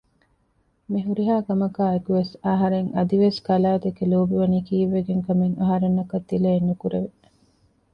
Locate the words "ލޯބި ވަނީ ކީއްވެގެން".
4.11-5.23